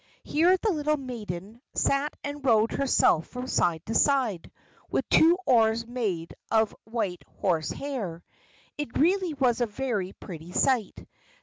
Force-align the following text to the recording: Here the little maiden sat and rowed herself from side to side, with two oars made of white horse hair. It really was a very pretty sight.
Here 0.23 0.57
the 0.57 0.71
little 0.71 0.97
maiden 0.97 1.61
sat 1.75 2.15
and 2.23 2.43
rowed 2.43 2.71
herself 2.71 3.27
from 3.27 3.45
side 3.45 3.85
to 3.85 3.93
side, 3.93 4.49
with 4.89 5.07
two 5.09 5.37
oars 5.45 5.85
made 5.85 6.33
of 6.49 6.75
white 6.85 7.23
horse 7.39 7.69
hair. 7.69 8.23
It 8.79 8.97
really 8.97 9.35
was 9.35 9.61
a 9.61 9.67
very 9.67 10.13
pretty 10.13 10.53
sight. 10.53 11.05